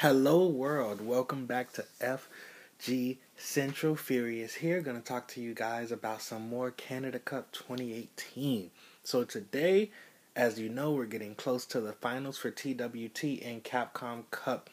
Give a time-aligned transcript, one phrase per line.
[0.00, 1.00] Hello, world.
[1.00, 4.82] Welcome back to FG Central Furious here.
[4.82, 8.72] Going to talk to you guys about some more Canada Cup 2018.
[9.02, 9.90] So, today,
[10.36, 14.68] as you know, we're getting close to the finals for TWT and Capcom Cup.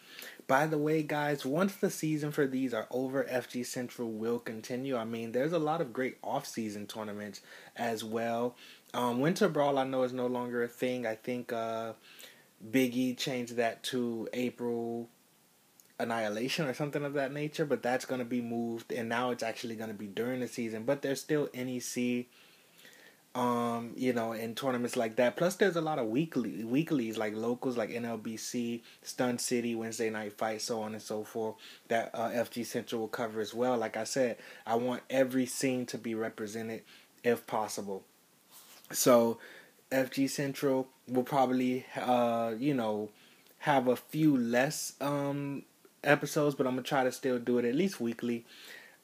[0.45, 4.97] By the way, guys, once the season for these are over, FG Central will continue.
[4.97, 7.39] I mean, there's a lot of great off-season tournaments
[7.77, 8.57] as well.
[8.93, 11.07] Um, Winter Brawl, I know, is no longer a thing.
[11.07, 11.93] I think uh,
[12.71, 15.09] Biggie changed that to April
[15.99, 19.43] Annihilation or something of that nature, but that's going to be moved, and now it's
[19.43, 20.83] actually going to be during the season.
[20.83, 22.25] But there's still NEC,
[23.35, 25.37] um, you know, in tournaments like that.
[25.37, 30.33] Plus, there's a lot of weekly weeklies like locals like NLBC, Stun City, Wednesday Night
[30.33, 31.55] Fight, so on and so forth.
[31.89, 33.77] That uh, FG Central will cover as well.
[33.77, 36.81] Like I said, I want every scene to be represented
[37.23, 38.03] if possible.
[38.91, 39.37] So,
[39.91, 43.09] FG Central will probably, uh, you know,
[43.59, 45.63] have a few less um
[46.03, 48.45] episodes, but I'm gonna try to still do it at least weekly.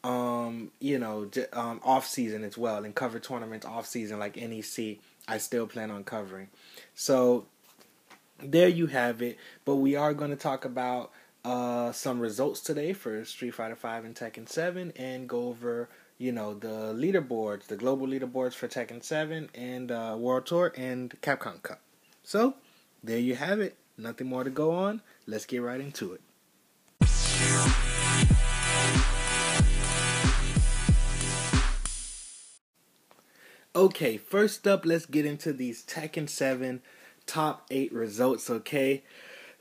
[0.03, 4.37] Um, you know, j- um, off season as well, and cover tournaments off season like
[4.37, 4.99] NEC.
[5.27, 6.47] I still plan on covering.
[6.95, 7.45] So
[8.41, 9.37] there you have it.
[9.65, 11.11] But we are going to talk about
[11.43, 16.31] uh, some results today for Street Fighter Five and Tekken Seven, and go over you
[16.31, 21.61] know the leaderboards, the global leaderboards for Tekken Seven and uh, World Tour and Capcom
[21.61, 21.81] Cup.
[22.23, 22.55] So
[23.03, 23.75] there you have it.
[23.97, 25.01] Nothing more to go on.
[25.25, 26.21] Let's get right into it.
[33.79, 36.81] Okay, first up, let's get into these Tekken 7
[37.25, 39.03] top 8 results, okay?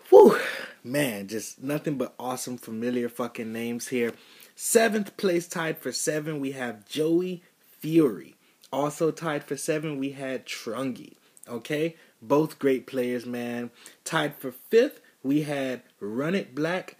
[0.09, 0.37] Whew,
[0.83, 4.13] man, just nothing but awesome, familiar fucking names here.
[4.57, 7.45] Seventh place tied for 7, we have Joey
[7.79, 8.35] Fury.
[8.73, 11.15] Also tied for 7, we had Trungi,
[11.49, 11.95] okay?
[12.21, 13.71] Both great players, man.
[14.05, 16.97] Tied for 5th, we had Run It Black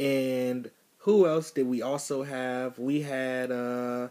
[0.00, 2.78] and who else did we also have?
[2.78, 4.08] We had uh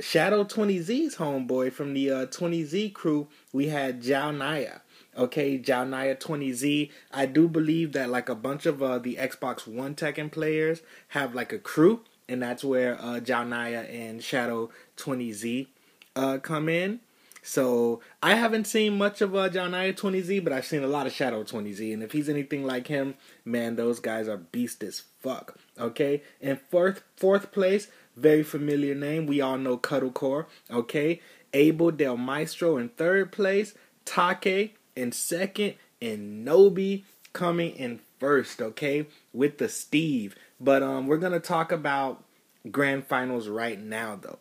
[0.00, 3.26] Shadow 20Z's homeboy from the uh, 20Z crew.
[3.52, 4.80] We had Jao Naya.
[5.16, 6.90] Okay, Jao Naya 20Z.
[7.10, 11.34] I do believe that like a bunch of uh, the Xbox One Tekken players have
[11.34, 15.66] like a crew, and that's where uh, Jao Naya and Shadow 20Z
[16.14, 17.00] uh, come in.
[17.42, 21.06] So I haven't seen much of uh, John Naya 20Z, but I've seen a lot
[21.06, 21.92] of Shadow 20Z.
[21.92, 25.58] And if he's anything like him, man, those guys are beast as fuck.
[25.78, 29.26] Okay, in fourth fourth place, very familiar name.
[29.26, 30.46] We all know Cuddlecore.
[30.70, 31.20] Okay,
[31.52, 38.60] Abel Del Maestro in third place, Take in second, and Nobi coming in first.
[38.60, 40.34] Okay, with the Steve.
[40.60, 42.24] But um, we're gonna talk about
[42.70, 44.38] grand finals right now, though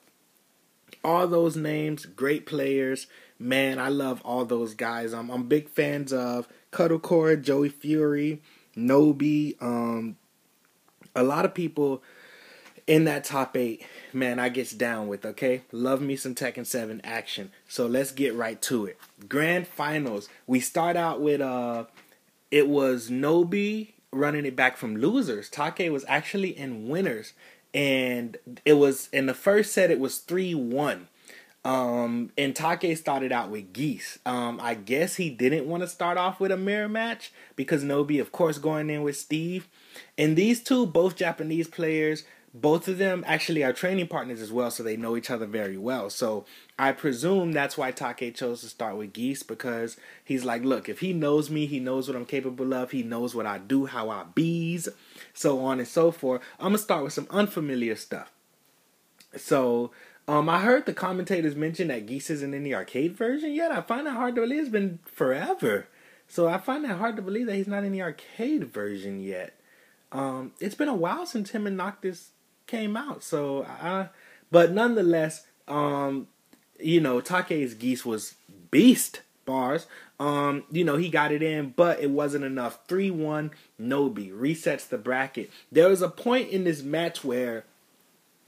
[1.03, 3.07] all those names, great players.
[3.39, 5.13] Man, I love all those guys.
[5.13, 8.41] I'm I'm big fans of Cuddlecore, Joey Fury,
[8.75, 9.61] Nobi.
[9.61, 10.17] Um,
[11.15, 12.03] a lot of people
[12.87, 15.25] in that top eight, man, I gets down with.
[15.25, 17.51] Okay, love me some Tekken Seven action.
[17.67, 18.97] So let's get right to it.
[19.27, 20.29] Grand finals.
[20.47, 21.85] We start out with uh,
[22.49, 25.49] it was Nobi running it back from losers.
[25.49, 27.33] Take was actually in winners
[27.77, 31.01] and it was in the first set it was 3-1
[31.63, 34.19] um, and Take started out with Geese.
[34.25, 38.21] Um, I guess he didn't want to start off with a mirror match because Nobi,
[38.21, 39.67] of course, going in with Steve.
[40.17, 42.23] And these two, both Japanese players,
[42.53, 45.77] both of them actually are training partners as well, so they know each other very
[45.77, 46.09] well.
[46.09, 46.45] So
[46.79, 50.99] I presume that's why Take chose to start with Geese because he's like, look, if
[51.01, 54.09] he knows me, he knows what I'm capable of, he knows what I do, how
[54.09, 54.87] I bees,
[55.33, 56.41] so on and so forth.
[56.59, 58.31] I'm gonna start with some unfamiliar stuff.
[59.35, 59.91] So
[60.27, 63.71] um, I heard the commentators mention that Geese isn't in the arcade version yet.
[63.71, 64.61] I find that hard to believe.
[64.61, 65.87] It's been forever.
[66.27, 69.57] So I find that hard to believe that he's not in the arcade version yet.
[70.11, 72.31] Um, it's been a while since him and Noctis
[72.65, 73.23] came out.
[73.23, 74.09] So, I,
[74.51, 76.27] but nonetheless, um,
[76.79, 78.35] you know, Take's Geese was
[78.71, 79.87] beast bars.
[80.19, 82.77] Um, you know, he got it in, but it wasn't enough.
[82.87, 83.49] 3 1
[83.81, 85.49] Nobi resets the bracket.
[85.71, 87.63] There was a point in this match where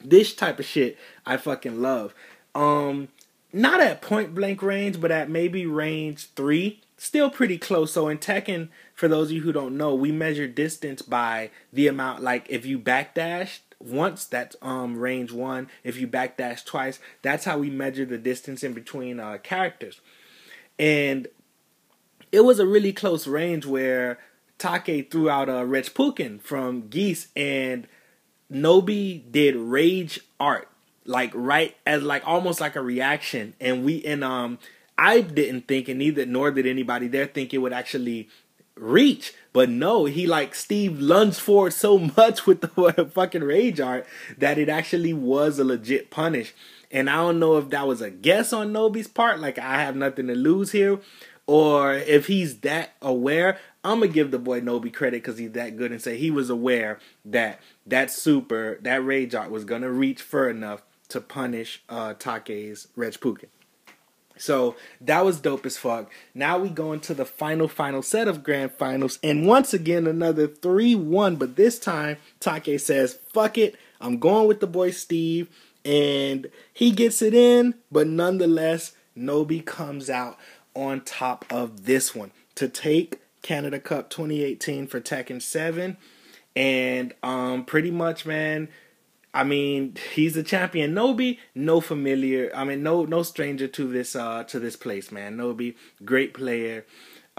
[0.04, 2.14] this type of shit I fucking love.
[2.54, 3.08] Um,
[3.52, 6.82] not at point blank range, but at maybe range three.
[6.98, 7.94] Still pretty close.
[7.94, 11.88] So in Tekken, for those of you who don't know, we measure distance by the
[11.88, 12.22] amount.
[12.22, 15.70] Like if you backdash once, that's um range one.
[15.84, 20.02] If you backdash twice, that's how we measure the distance in between uh, characters.
[20.80, 21.28] And
[22.32, 24.18] it was a really close range where
[24.58, 27.88] Take threw out a Reppuken from Geese and
[28.52, 30.68] Nobi did rage art
[31.06, 34.60] like right as like almost like a reaction and we and um
[34.98, 38.28] I didn't think and neither nor did anybody there think it would actually
[38.76, 39.34] reach.
[39.54, 44.06] But no, he like Steve lunged forward so much with the fucking rage art
[44.38, 46.54] that it actually was a legit punish.
[46.92, 49.96] And I don't know if that was a guess on Nobi's part, like I have
[49.96, 51.00] nothing to lose here,
[51.46, 53.58] or if he's that aware.
[53.84, 56.50] I'm gonna give the boy Nobi credit because he's that good and say he was
[56.50, 62.14] aware that that super that rage art was gonna reach far enough to punish uh,
[62.14, 63.16] Take's Reg.
[64.40, 66.10] So that was dope as fuck.
[66.34, 69.20] Now we go into the final, final set of grand finals.
[69.22, 71.36] And once again, another 3 1.
[71.36, 73.76] But this time, Take says, fuck it.
[74.00, 75.50] I'm going with the boy Steve.
[75.86, 77.76] And he gets it in.
[77.92, 80.38] But nonetheless, Nobi comes out
[80.76, 85.98] on top of this one to take Canada Cup 2018 for Tekken 7.
[86.56, 88.70] And um, pretty much, man,
[89.34, 90.94] I mean, he's a champion.
[90.94, 92.52] Nobi, no familiar.
[92.56, 95.38] I mean, no no stranger to this uh to this place, man.
[95.38, 96.86] Nobi, great player.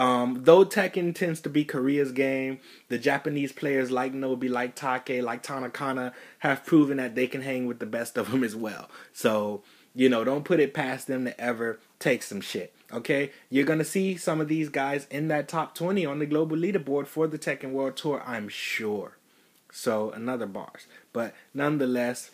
[0.00, 5.22] Um, though Tekken tends to be Korea's game, the Japanese players like Nobi, like Take,
[5.22, 8.88] like Tanukana have proven that they can hang with the best of them as well.
[9.12, 9.62] So,
[9.94, 12.72] you know, don't put it past them to ever take some shit.
[12.90, 16.56] Okay, you're gonna see some of these guys in that top 20 on the global
[16.56, 19.18] leaderboard for the Tekken World Tour, I'm sure.
[19.70, 20.86] So another bars.
[21.12, 22.30] But nonetheless,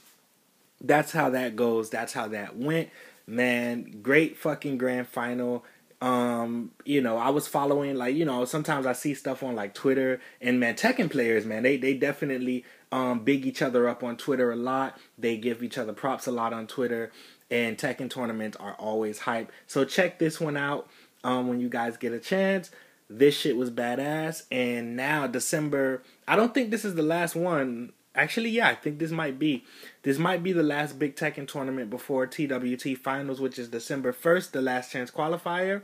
[0.81, 1.91] that's how that goes.
[1.91, 2.91] That's how that went.
[3.27, 5.65] Man, great fucking grand final.
[6.01, 9.75] Um, you know, I was following like, you know, sometimes I see stuff on like
[9.75, 14.17] Twitter and man, Tekken players, man, they they definitely um big each other up on
[14.17, 14.99] Twitter a lot.
[15.19, 17.13] They give each other props a lot on Twitter
[17.51, 19.51] and Tekken tournaments are always hype.
[19.67, 20.89] So check this one out
[21.25, 22.71] um when you guys get a chance
[23.09, 24.45] this shit was badass.
[24.51, 27.93] And now December, I don't think this is the last one.
[28.17, 29.65] Actually, yeah, I think this might be.
[30.03, 34.53] This might be the last Big Tekken tournament before TWT Finals, which is December 1st,
[34.53, 35.83] the last chance qualifier.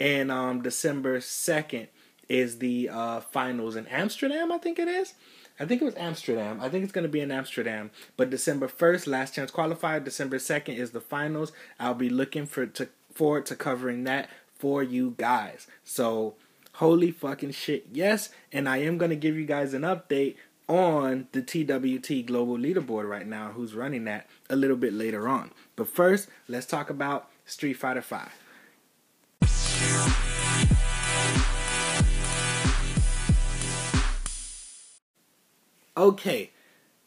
[0.00, 1.88] And um, December 2nd
[2.28, 5.14] is the uh, finals in Amsterdam, I think it is.
[5.58, 6.58] I think it was Amsterdam.
[6.60, 7.90] I think it's going to be in Amsterdam.
[8.16, 10.02] But December 1st, last chance qualifier.
[10.02, 11.52] December 2nd is the finals.
[11.78, 15.66] I'll be looking for to forward to covering that for you guys.
[15.84, 16.34] So
[16.74, 18.30] Holy fucking shit, yes.
[18.52, 20.36] And I am going to give you guys an update
[20.70, 25.50] on the TWT Global Leaderboard right now, who's running that a little bit later on.
[25.74, 28.30] But first, let's talk about Street Fighter 5.
[35.96, 36.52] Okay,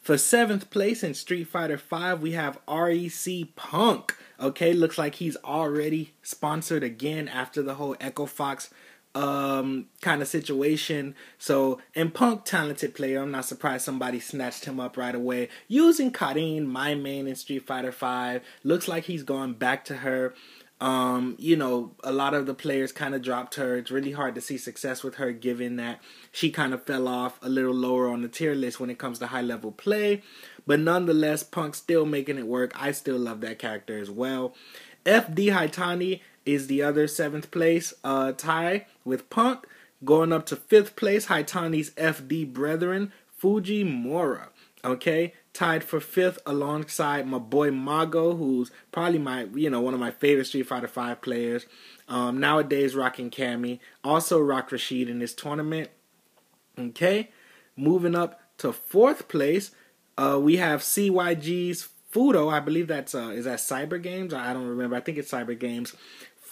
[0.02, 4.18] for seventh place in Street Fighter 5, we have REC Punk.
[4.42, 8.70] Okay, looks like he's already sponsored again after the whole Echo Fox
[9.16, 11.16] um kind of situation.
[11.38, 13.22] So, and Punk talented player.
[13.22, 15.50] I'm not surprised somebody snatched him up right away.
[15.68, 18.42] Using Karin, my main in Street Fighter 5.
[18.64, 20.34] Looks like he's going back to her.
[20.82, 23.78] Um, you know, a lot of the players kind of dropped her.
[23.78, 26.02] It's really hard to see success with her given that
[26.32, 29.20] she kind of fell off a little lower on the tier list when it comes
[29.20, 30.22] to high level play.
[30.68, 32.74] But nonetheless, Punk's still making it work.
[32.76, 34.56] I still love that character as well.
[35.06, 39.66] FD Haitani is the other seventh place uh, tie with Punk.
[40.04, 44.50] Going up to fifth place, Haitani's FD brethren, Fujimura.
[44.84, 50.00] Okay, tied for fifth alongside my boy Mago, who's probably my you know one of
[50.00, 51.66] my favorite Street Fighter Five players.
[52.10, 55.90] Um, nowadays rocking Cammy, also rock Rashid in this tournament.
[56.78, 57.30] Okay,
[57.78, 59.72] moving up to fourth place,
[60.18, 62.52] uh, we have CYG's Fudo.
[62.52, 64.34] I believe that's uh, is that Cyber Games.
[64.34, 64.96] I don't remember.
[64.96, 65.96] I think it's Cyber Games.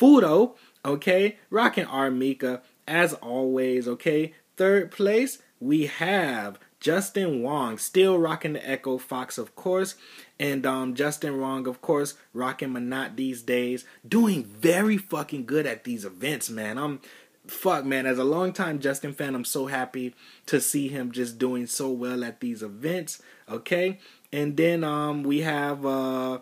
[0.02, 2.10] Fudo, okay, rocking R.
[2.10, 4.34] Mika as always, okay.
[4.58, 9.94] Third place, we have Justin Wong, still rocking the Echo Fox, of course.
[10.40, 13.86] And um, Justin Wong, of course, rocking Menat these days.
[14.08, 16.80] Doing very fucking good at these events, man.
[16.80, 17.00] I'm
[17.48, 20.16] fuck man, as a longtime Justin fan, I'm so happy
[20.48, 23.22] to see him just doing so well at these events.
[23.50, 24.00] Okay.
[24.34, 26.40] And then um we have uh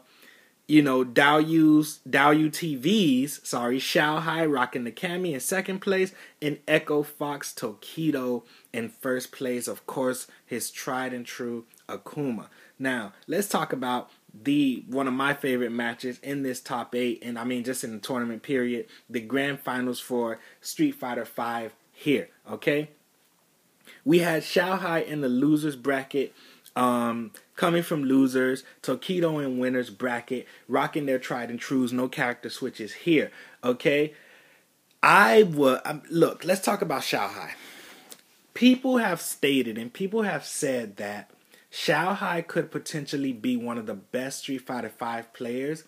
[0.70, 7.02] you know, Douyu's Douyu TVs, sorry, Xiaohai rocking the Cammy in second place, and Echo
[7.02, 9.68] Fox Tokido in first place.
[9.68, 12.50] Of course, his tried and true Akuma.
[12.78, 17.40] Now, let's talk about the one of my favorite matches in this top eight, and
[17.40, 22.30] I mean just in the tournament period, the grand finals for Street Fighter V here.
[22.48, 22.90] Okay,
[24.06, 26.32] we had Xiaohai in the losers bracket
[26.80, 32.50] um, coming from losers, Tokido in winners bracket, rocking their tried and trues, no character
[32.50, 33.32] switches here.
[33.64, 34.14] Okay,
[35.04, 36.46] I would um, look.
[36.46, 37.52] Let's talk about Xiaohai.
[38.54, 41.32] People have stated and people have said that
[41.72, 45.84] Xiaohai could potentially be one of the best Street Fighter V players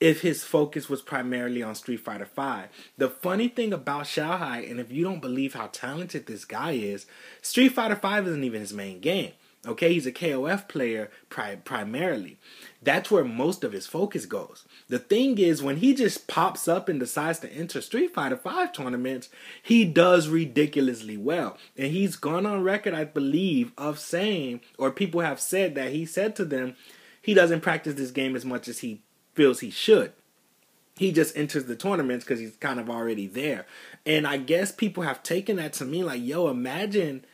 [0.00, 2.68] if his focus was primarily on Street Fighter V.
[2.96, 7.04] The funny thing about Xiaohai, and if you don't believe how talented this guy is,
[7.42, 9.32] Street Fighter V isn't even his main game.
[9.66, 12.38] Okay, he's a KOF player pri- primarily.
[12.82, 14.66] That's where most of his focus goes.
[14.88, 18.66] The thing is, when he just pops up and decides to enter Street Fighter V
[18.74, 19.30] tournaments,
[19.62, 21.56] he does ridiculously well.
[21.78, 26.04] And he's gone on record, I believe, of saying, or people have said that he
[26.04, 26.76] said to them,
[27.22, 29.00] he doesn't practice this game as much as he
[29.32, 30.12] feels he should.
[30.96, 33.66] He just enters the tournaments because he's kind of already there.
[34.04, 37.24] And I guess people have taken that to mean like, yo, imagine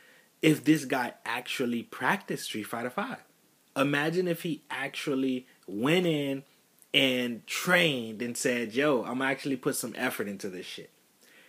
[0.41, 3.23] if this guy actually practiced Street Fighter Five.
[3.75, 6.43] Imagine if he actually went in
[6.93, 10.89] and trained and said, "Yo, I'm actually put some effort into this shit."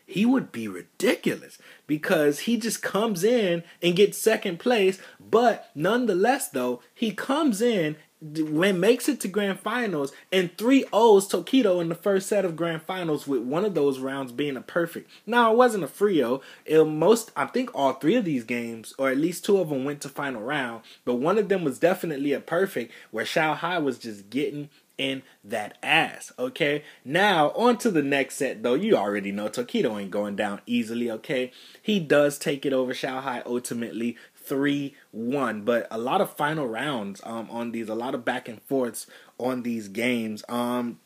[0.05, 6.49] He would be ridiculous because he just comes in and gets second place, but nonetheless
[6.49, 11.89] though, he comes in when makes it to grand finals and 3 O's Tokido in
[11.89, 15.11] the first set of grand finals with one of those rounds being a perfect.
[15.27, 16.41] Now it wasn't a Frio.
[16.65, 19.85] It most I think all three of these games, or at least two of them
[19.85, 23.99] went to final round, but one of them was definitely a perfect where Xiaohai was
[23.99, 26.33] just getting in that ass.
[26.39, 26.85] Okay.
[27.05, 28.75] Now on to the next set though.
[28.75, 31.51] You already know Tokido ain't going down easily, okay?
[31.83, 34.17] He does take it over Xiaohai ultimately
[34.53, 35.63] three one.
[35.63, 39.07] But a lot of final rounds um, on these, a lot of back and forths
[39.39, 40.45] on these games.
[40.47, 40.99] Um,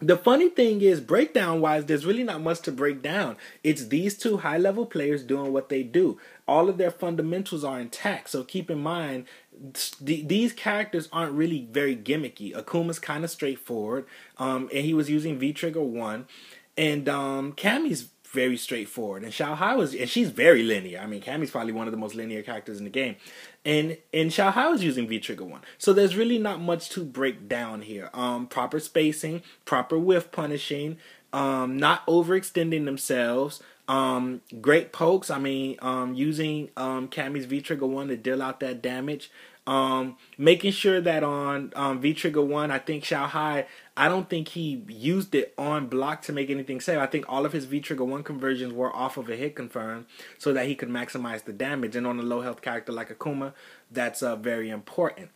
[0.00, 3.36] the funny thing is, breakdown wise, there's really not much to break down.
[3.64, 6.20] It's these two high level players doing what they do.
[6.46, 8.30] All of their fundamentals are intact.
[8.30, 9.26] So keep in mind,
[10.04, 12.54] th- these characters aren't really very gimmicky.
[12.54, 14.06] Akuma's kind of straightforward,
[14.36, 16.28] um, and he was using V Trigger 1.
[16.76, 19.22] And um, Cammy's very straightforward.
[19.22, 21.00] And Xiaohai was, and she's very linear.
[21.00, 23.16] I mean, Cammy's probably one of the most linear characters in the game.
[23.64, 27.48] And and Xiaohai was using V Trigger one, so there's really not much to break
[27.48, 28.10] down here.
[28.14, 30.98] Um, proper spacing, proper whiff punishing,
[31.32, 33.62] um, not overextending themselves.
[33.88, 35.30] Um, great pokes.
[35.30, 39.30] I mean, um, using um Cammy's V Trigger one to deal out that damage.
[39.68, 43.66] Um, making sure that on um, V Trigger one, I think Xiaohai,
[43.98, 46.98] I don't think he used it on block to make anything safe.
[46.98, 50.06] I think all of his V Trigger one conversions were off of a hit confirm
[50.38, 51.96] so that he could maximize the damage.
[51.96, 53.52] And on a low health character like Akuma,
[53.90, 55.28] that's uh, very important.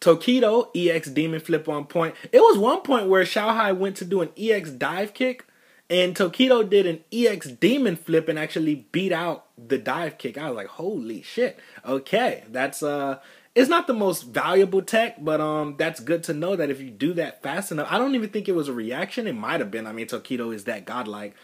[0.00, 2.16] Tokido, EX Demon Flip on point.
[2.32, 5.46] It was one point where Xiaohai went to do an EX dive kick
[5.90, 10.38] and Tokido did an EX demon flip and actually beat out the dive kick.
[10.38, 11.58] I was like, holy shit.
[11.84, 13.20] Okay, that's uh
[13.54, 16.90] it's not the most valuable tech, but um that's good to know that if you
[16.90, 17.88] do that fast enough.
[17.90, 19.26] I don't even think it was a reaction.
[19.26, 19.86] It might have been.
[19.86, 21.34] I mean, Tokido is that godlike.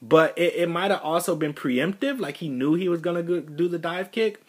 [0.00, 3.68] But it, it might have also been preemptive, like he knew he was gonna do
[3.68, 4.42] the dive kick.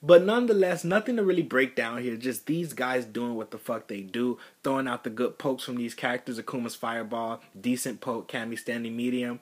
[0.00, 2.16] But nonetheless, nothing to really break down here.
[2.16, 5.76] Just these guys doing what the fuck they do, throwing out the good pokes from
[5.76, 6.38] these characters.
[6.38, 9.40] Akuma's fireball, decent poke, Cammy standing medium,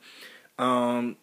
[0.58, 1.16] um,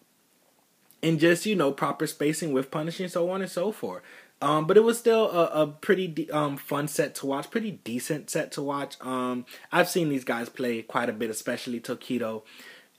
[1.02, 4.02] and just you know proper spacing with punishing, so on and so forth.
[4.40, 7.72] Um, but it was still a, a pretty de- um, fun set to watch, pretty
[7.72, 8.96] decent set to watch.
[9.00, 12.42] Um, I've seen these guys play quite a bit, especially Tokido.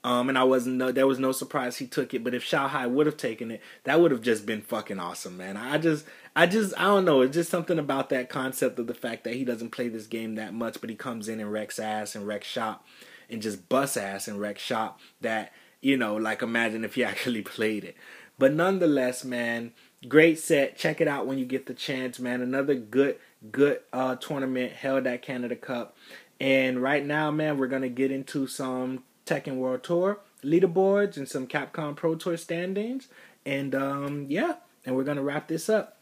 [0.06, 2.22] Um, and I wasn't no, there was no surprise he took it.
[2.22, 5.56] But if Xiaohai would have taken it, that would have just been fucking awesome, man.
[5.56, 7.22] I just, I just, I don't know.
[7.22, 10.36] It's just something about that concept of the fact that he doesn't play this game
[10.36, 12.86] that much, but he comes in and wrecks ass and wrecks shop,
[13.28, 15.00] and just bust ass and wreck shop.
[15.22, 17.96] That you know, like imagine if he actually played it.
[18.38, 19.72] But nonetheless, man,
[20.08, 20.76] great set.
[20.76, 22.42] Check it out when you get the chance, man.
[22.42, 23.18] Another good,
[23.50, 25.96] good uh, tournament held at Canada Cup.
[26.38, 31.46] And right now, man, we're gonna get into some Tekken World Tour leaderboards and some
[31.46, 33.08] Capcom Pro Tour standings.
[33.44, 34.54] And um, yeah,
[34.84, 35.98] and we're gonna wrap this up.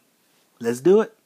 [0.61, 1.17] Let's do it.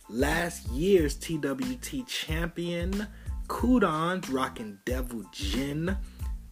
[0.09, 3.07] Last year's TWT champion,
[3.47, 5.97] Qudans, rocking Devil Jin,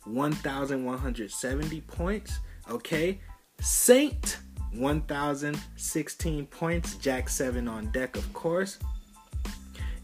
[0.06, 2.40] 1,170 points,
[2.70, 3.20] okay.
[3.62, 4.40] Saint
[4.78, 6.96] 1,016 points.
[6.96, 8.80] Jack 7 on deck, of course.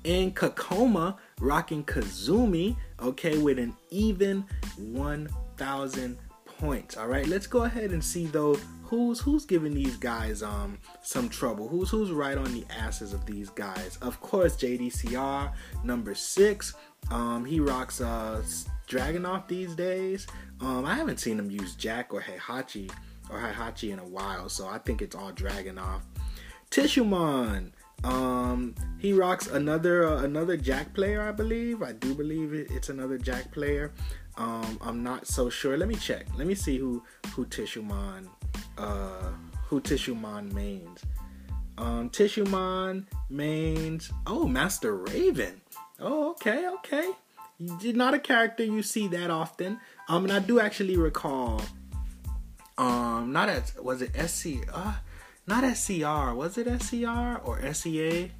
[0.03, 4.45] And Kakoma rocking Kazumi, okay, with an even
[4.77, 6.97] 1,000 points.
[6.97, 11.29] All right, let's go ahead and see though who's who's giving these guys um some
[11.29, 11.67] trouble?
[11.67, 13.97] Who's who's right on the asses of these guys?
[14.01, 16.75] Of course, JDCR number six.
[17.09, 18.43] Um, he rocks uh
[18.87, 20.27] Dragunov these days.
[20.59, 22.91] Um, I haven't seen him use Jack or Heihachi
[23.31, 26.01] or Heihachi in a while, so I think it's all Dragunov.
[26.69, 27.71] Tissuemon.
[28.03, 31.83] Um, he rocks another uh, another Jack player, I believe.
[31.83, 33.93] I do believe it, it's another Jack player.
[34.37, 35.77] Um, I'm not so sure.
[35.77, 36.25] Let me check.
[36.37, 38.27] Let me see who who Tissuemon
[38.77, 39.31] uh
[39.67, 41.03] who Tissuemon mains.
[41.77, 44.11] Um, Tissuemon mains.
[44.25, 45.61] Oh, Master Raven.
[45.99, 47.11] Oh, okay, okay.
[47.59, 49.79] Not a character you see that often.
[50.09, 51.61] Um, and I do actually recall.
[52.81, 54.67] Um, not as was it SC?
[54.73, 54.95] Uh,
[55.45, 56.33] not SCR.
[56.33, 58.31] Was it SCR or SEA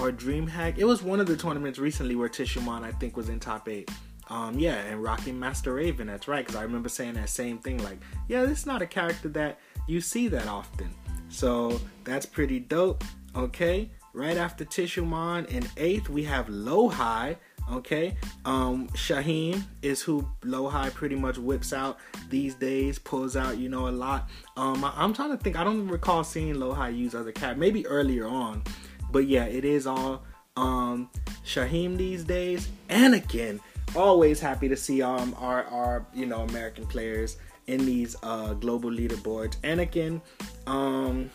[0.00, 0.78] or DreamHack?
[0.78, 3.90] It was one of the tournaments recently where Tissuemon I think was in top eight.
[4.30, 6.06] Um, yeah, and Rocky Master Raven.
[6.06, 7.84] That's right, because I remember saying that same thing.
[7.84, 10.88] Like, yeah, this is not a character that you see that often.
[11.28, 13.04] So that's pretty dope.
[13.36, 17.36] Okay, right after Tissuemon in eighth, we have Lowhigh.
[17.70, 21.98] Okay, um, Shaheen is who Lowhigh pretty much whips out
[22.30, 24.28] these days, pulls out, you know, a lot.
[24.56, 25.56] Um, I, am trying to think.
[25.56, 27.58] I don't recall seeing Lowhigh use other cat.
[27.58, 28.62] Maybe earlier on,
[29.10, 30.22] but yeah, it is all
[30.56, 31.10] um
[31.44, 32.68] Shaheen these days.
[32.88, 33.60] Anakin
[33.94, 38.90] always happy to see um our our you know American players in these uh global
[38.90, 39.56] leaderboards.
[39.62, 40.20] Anakin,
[40.66, 41.30] um,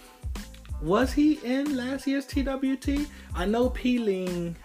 [0.82, 3.08] was he in last year's TWT?
[3.36, 4.56] I know Peeling.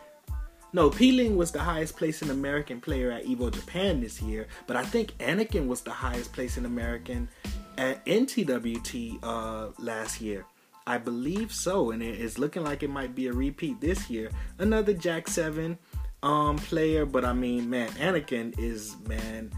[0.77, 4.85] No, Peeling was the highest placing American player at Evo Japan this year, but I
[4.85, 7.31] think Anakin was the highest placing American
[7.79, 10.45] at NTWT uh, last year.
[10.87, 14.31] I believe so, and it is looking like it might be a repeat this year.
[14.59, 15.79] Another Jack Seven
[16.23, 19.51] um player, but I mean, man, Anakin is man.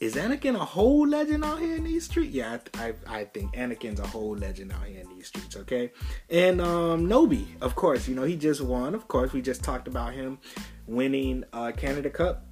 [0.00, 2.32] Is Anakin a whole legend out here in these streets?
[2.32, 5.58] Yeah, I, I, I think Anakin's a whole legend out here in these streets.
[5.58, 5.92] Okay,
[6.30, 8.94] and um Nobi, of course, you know he just won.
[8.94, 10.38] Of course, we just talked about him
[10.86, 12.46] winning uh Canada Cup,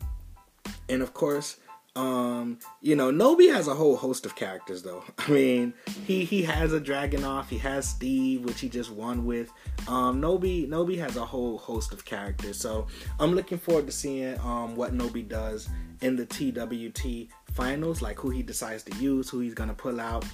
[0.90, 1.56] and of course
[1.98, 5.02] um, you know, Nobi has a whole host of characters though.
[5.18, 5.74] I mean,
[6.06, 9.50] he he has a Dragunov, he has Steve, which he just won with.
[9.88, 12.56] Um, Nobi Nobi has a whole host of characters.
[12.56, 12.86] So
[13.18, 15.68] I'm looking forward to seeing um what Nobi does
[16.00, 20.24] in the TWT finals, like who he decides to use, who he's gonna pull out.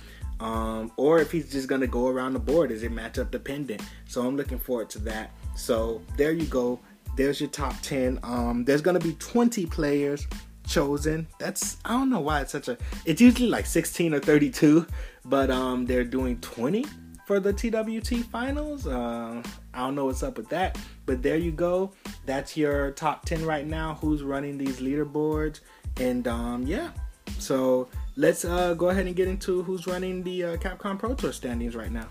[0.40, 3.82] Um, or if he's just gonna go around the board, is it matchup dependent?
[4.06, 5.30] So I'm looking forward to that.
[5.56, 6.78] So there you go.
[7.16, 8.20] There's your top 10.
[8.22, 10.26] Um, there's gonna be 20 players
[10.66, 11.26] chosen.
[11.38, 12.76] That's I don't know why it's such a.
[13.06, 14.86] It's usually like 16 or 32,
[15.24, 16.84] but um they're doing 20
[17.26, 18.86] for the TWT finals.
[18.86, 21.92] Uh, I don't know what's up with that, but there you go.
[22.26, 23.94] That's your top 10 right now.
[24.00, 25.60] Who's running these leaderboards?
[25.98, 26.90] And um yeah,
[27.38, 31.32] so let's uh go ahead and get into who's running the uh, Capcom Pro Tour
[31.32, 32.08] standings right now.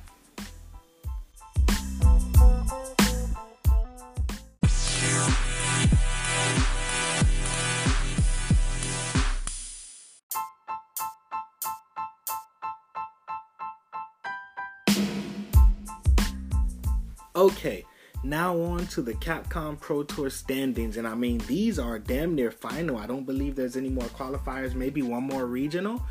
[17.36, 17.84] Okay,
[18.24, 20.98] now on to the Capcom Pro Tour standings.
[20.98, 22.98] And I mean, these are damn near final.
[22.98, 26.02] I don't believe there's any more qualifiers, maybe one more regional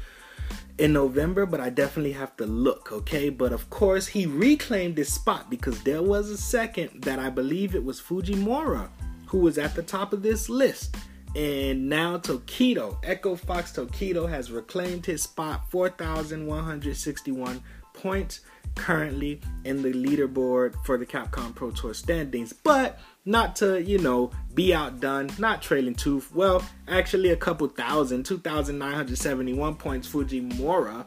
[0.79, 3.29] in November, but I definitely have to look, okay?
[3.29, 7.75] But of course, he reclaimed his spot because there was a second that I believe
[7.75, 8.89] it was Fujimura
[9.27, 10.97] who was at the top of this list.
[11.35, 17.63] And now Tokido, Echo Fox Tokido has reclaimed his spot, 4,161
[17.95, 18.41] points
[18.75, 24.31] currently in the leaderboard for the Capcom Pro Tour standings, but not to, you know,
[24.55, 30.09] be outdone, not trailing two, well, actually a couple thousand, 2,971 points.
[30.09, 31.07] Fujimura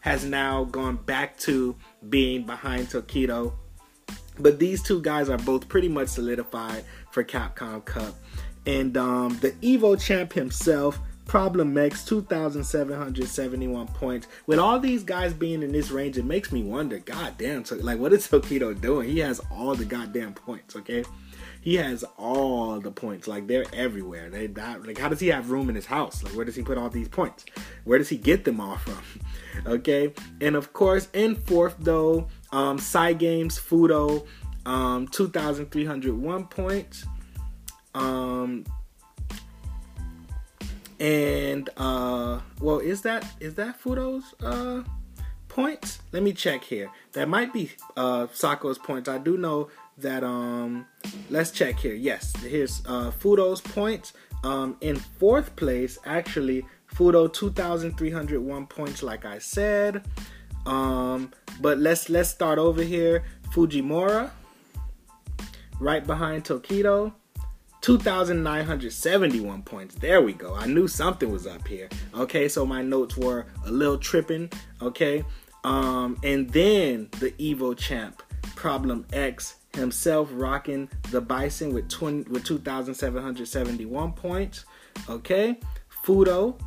[0.00, 1.74] has now gone back to
[2.08, 3.52] being behind Tokido.
[4.38, 8.14] But these two guys are both pretty much solidified for Capcom Cup.
[8.66, 14.26] And um, the Evo champ himself Problem X, 2,771 points.
[14.46, 17.98] With all these guys being in this range, it makes me wonder, goddamn, so, like,
[17.98, 19.10] what is Tokido doing?
[19.10, 21.04] He has all the goddamn points, okay?
[21.60, 23.28] He has all the points.
[23.28, 24.30] Like, they're everywhere.
[24.30, 26.22] They Like, how does he have room in his house?
[26.22, 27.44] Like, where does he put all these points?
[27.84, 29.02] Where does he get them all from?
[29.66, 30.14] okay?
[30.40, 34.26] And, of course, in fourth, though, um, Cygames, Fudo,
[34.64, 37.04] um, 2,301 points.
[37.94, 38.64] Um,
[41.00, 44.82] and uh well is that is that Fudo's uh
[45.48, 46.00] points?
[46.12, 46.90] Let me check here.
[47.12, 49.08] That might be uh Sako's points.
[49.08, 50.86] I do know that um
[51.30, 51.94] let's check here.
[51.94, 54.12] Yes, here's uh Fudo's points.
[54.44, 60.04] Um in fourth place, actually, Fudo 2,301 points, like I said.
[60.66, 63.24] Um, but let's let's start over here.
[63.50, 64.30] Fujimura,
[65.80, 67.12] right behind Tokido,
[67.80, 69.94] 2,971 points.
[69.94, 70.54] There we go.
[70.54, 71.88] I knew something was up here.
[72.14, 74.50] Okay, so my notes were a little tripping.
[74.82, 75.24] Okay,
[75.64, 78.22] um, and then the Evo champ,
[78.56, 84.64] Problem X himself, rocking the Bison with 20 with 2,771 points.
[85.08, 85.58] Okay,
[86.04, 86.58] Fudo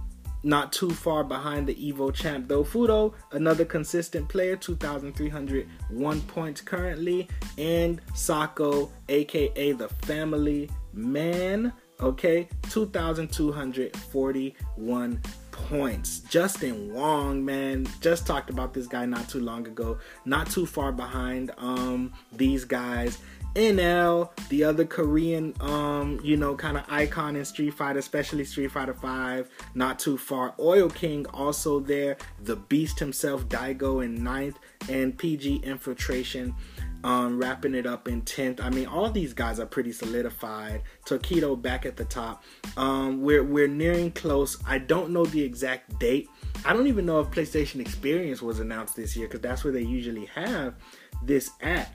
[0.43, 2.63] not too far behind the Evo champ though.
[2.63, 7.27] Fudo, another consistent player, 2,301 points currently.
[7.57, 16.19] And Sako, aka the family man, okay, 2,241 points.
[16.21, 19.97] Justin Wong, man, just talked about this guy not too long ago.
[20.25, 23.19] Not too far behind um these guys.
[23.55, 28.71] NL, the other Korean, um, you know, kind of icon in Street Fighter, especially Street
[28.71, 30.55] Fighter 5, not too far.
[30.57, 32.15] Oil King also there.
[32.43, 36.55] The Beast himself, Daigo in ninth, and PG Infiltration
[37.03, 38.61] um, wrapping it up in 10th.
[38.61, 40.83] I mean, all these guys are pretty solidified.
[41.05, 42.43] Tokido back at the top.
[42.77, 44.57] Um, we're, we're nearing close.
[44.67, 46.29] I don't know the exact date.
[46.63, 49.81] I don't even know if PlayStation Experience was announced this year because that's where they
[49.81, 50.75] usually have
[51.23, 51.93] this at.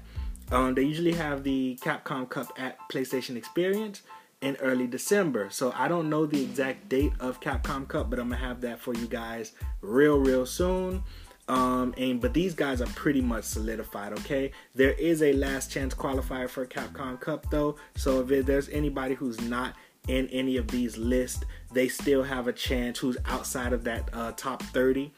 [0.50, 4.02] Um, they usually have the Capcom Cup at PlayStation Experience
[4.40, 5.48] in early December.
[5.50, 8.80] So I don't know the exact date of Capcom Cup, but I'm gonna have that
[8.80, 11.02] for you guys real, real soon.
[11.48, 14.12] Um, and but these guys are pretty much solidified.
[14.14, 17.76] Okay, there is a last chance qualifier for Capcom Cup though.
[17.96, 19.74] So if there's anybody who's not
[20.08, 22.98] in any of these lists, they still have a chance.
[22.98, 25.12] Who's outside of that uh, top 30,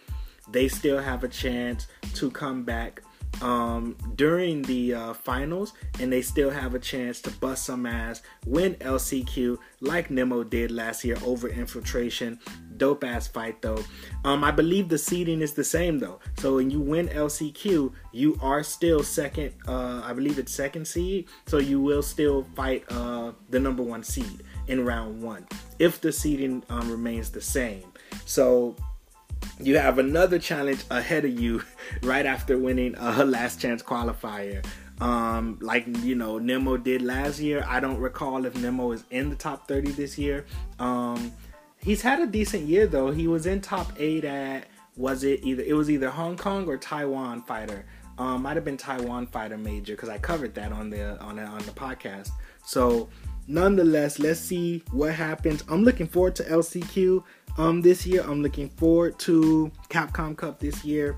[0.51, 3.03] they still have a chance to come back
[3.41, 8.23] um, during the uh, finals, and they still have a chance to bust some ass,
[8.47, 12.39] win LCQ like Nemo did last year over Infiltration.
[12.77, 13.83] Dope ass fight though.
[14.25, 16.21] Um, I believe the seeding is the same though.
[16.39, 19.53] So when you win LCQ, you are still second.
[19.67, 24.03] Uh, I believe it's second seed, so you will still fight uh, the number one
[24.03, 25.47] seed in round one
[25.79, 27.93] if the seeding um, remains the same.
[28.27, 28.77] So
[29.61, 31.63] you have another challenge ahead of you
[32.03, 34.65] right after winning a last chance qualifier.
[35.01, 37.65] Um, like you know, Nemo did last year.
[37.69, 40.45] I don't recall if Nemo is in the top 30 this year.
[40.79, 41.33] Um,
[41.79, 43.11] he's had a decent year though.
[43.11, 46.77] He was in top eight at was it either it was either Hong Kong or
[46.77, 47.87] Taiwan fighter.
[48.19, 51.43] Um, might have been Taiwan fighter major because I covered that on the on the,
[51.43, 52.31] on the podcast.
[52.65, 53.09] So
[53.49, 55.65] nonetheless, let's see what happens.
[55.69, 57.25] I'm looking forward to LCQ
[57.57, 58.23] um this year.
[58.23, 61.17] I'm looking forward to Capcom Cup this year.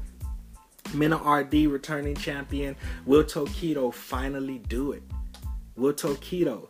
[0.89, 2.75] MenaRD returning champion.
[3.05, 5.03] Will Tokido finally do it?
[5.77, 6.69] Will Tokido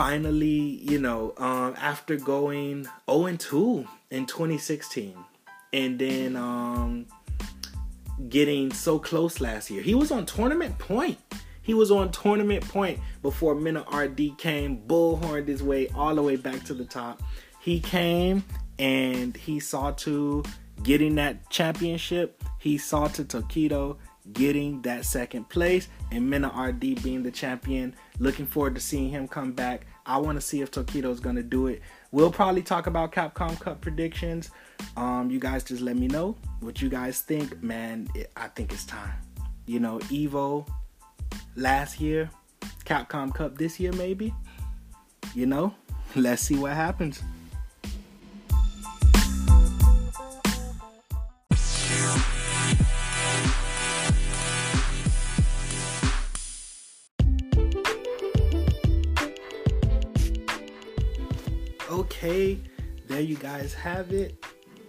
[0.00, 5.14] finally, you know, um, after going 0 2 in 2016
[5.72, 7.06] and then um,
[8.28, 11.18] getting so close last year, he was on tournament point.
[11.62, 16.64] He was on tournament point before MenaRD came, bullhorned his way all the way back
[16.64, 17.22] to the top.
[17.60, 18.44] He came
[18.78, 20.42] and he saw to
[20.82, 22.42] getting that championship.
[22.58, 23.98] He saw to Tokido
[24.32, 27.94] getting that second place and MenaRD being the champion.
[28.18, 29.86] Looking forward to seeing him come back.
[30.06, 31.82] I want to see if Tokido's going to do it.
[32.10, 34.50] We'll probably talk about Capcom Cup predictions.
[34.96, 37.62] Um, you guys just let me know what you guys think.
[37.62, 39.12] Man, it, I think it's time.
[39.66, 40.66] You know, Evo
[41.56, 42.30] last year,
[42.84, 44.34] Capcom Cup this year, maybe.
[45.34, 45.74] You know,
[46.16, 47.22] let's see what happens.
[61.90, 62.58] Okay,
[63.08, 64.44] there you guys have it.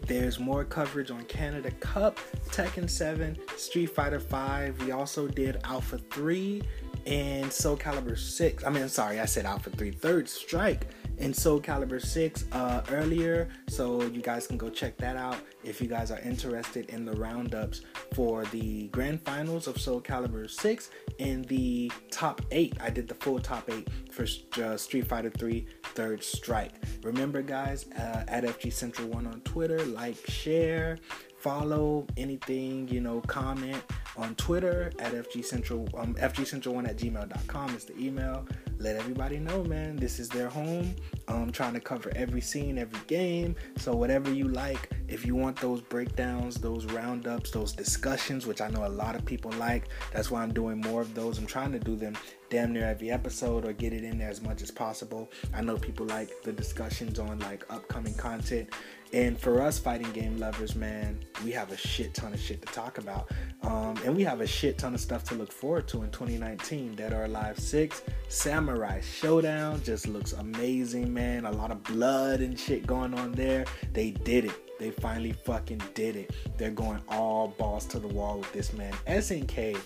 [0.07, 4.83] There's more coverage on Canada Cup, Tekken 7, Street Fighter 5.
[4.83, 6.61] We also did Alpha 3
[7.05, 8.63] and Soul Calibur 6.
[8.63, 9.91] I mean, sorry, I said Alpha 3.
[9.91, 10.87] Third Strike
[11.21, 13.47] and Soul Calibur 6 uh, earlier.
[13.69, 17.13] So you guys can go check that out if you guys are interested in the
[17.13, 17.81] roundups
[18.13, 22.77] for the grand finals of Soul Calibur 6 and the top 8.
[22.81, 24.25] I did the full top 8 for
[24.61, 26.73] uh, Street Fighter 3 Third Strike.
[27.03, 30.97] Remember, guys, uh, at FG Central 1 on Twitter, like, share,
[31.37, 33.81] follow anything, you know, comment
[34.17, 38.45] on Twitter at FG Central, um, FG Central 1 at gmail.com is the email.
[38.81, 40.95] Let everybody know, man, this is their home.
[41.27, 43.55] I'm trying to cover every scene, every game.
[43.77, 48.69] So, whatever you like, if you want those breakdowns, those roundups, those discussions, which I
[48.69, 51.37] know a lot of people like, that's why I'm doing more of those.
[51.37, 52.17] I'm trying to do them
[52.49, 55.31] damn near every episode or get it in there as much as possible.
[55.53, 58.69] I know people like the discussions on like upcoming content.
[59.13, 62.73] And for us fighting game lovers, man, we have a shit ton of shit to
[62.73, 63.29] talk about.
[63.61, 66.95] Um, and we have a shit ton of stuff to look forward to in 2019.
[66.95, 71.45] Dead or Alive 6, Samurai Showdown just looks amazing, man.
[71.45, 73.65] A lot of blood and shit going on there.
[73.91, 74.79] They did it.
[74.79, 76.33] They finally fucking did it.
[76.57, 78.93] They're going all balls to the wall with this man.
[79.07, 79.77] SNK,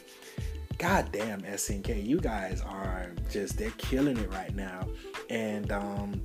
[0.77, 4.87] goddamn SNK, you guys are just they're killing it right now.
[5.29, 6.21] And um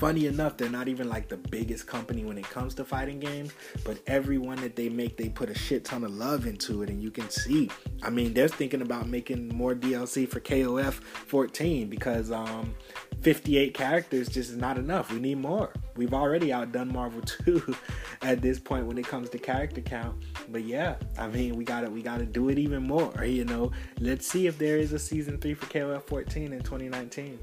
[0.00, 3.52] funny enough, they're not even like the biggest company when it comes to fighting games,
[3.84, 6.88] but every one that they make, they put a shit ton of love into it,
[6.88, 7.70] and you can see.
[8.02, 12.74] I mean, they're thinking about making more DLC for KOF 14 because um,
[13.22, 15.12] 58 characters just is not enough.
[15.12, 15.72] We need more.
[15.96, 17.76] We've already outdone Marvel 2
[18.22, 20.16] at this point when it comes to character count.
[20.48, 23.12] But yeah, I mean, we gotta we gotta do it even more.
[23.30, 27.38] You know, let's see if there is a season three for KOF 14 in 2019.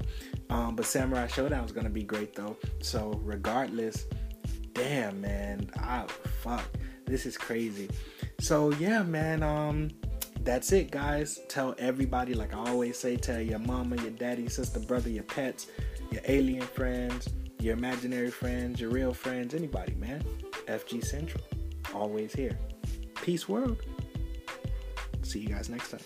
[0.50, 2.56] Um, but Samurai Showdown is gonna be great though.
[2.82, 4.06] So regardless,
[4.74, 6.06] damn man, I
[6.42, 6.64] fuck,
[7.06, 7.88] this is crazy.
[8.38, 9.42] So yeah, man.
[9.42, 9.90] Um,
[10.48, 11.40] that's it, guys.
[11.48, 15.66] Tell everybody, like I always say, tell your mama, your daddy, sister, brother, your pets,
[16.10, 17.28] your alien friends,
[17.60, 20.24] your imaginary friends, your real friends, anybody, man.
[20.66, 21.44] FG Central,
[21.92, 22.58] always here.
[23.20, 23.82] Peace, world.
[25.20, 26.00] See you guys next time.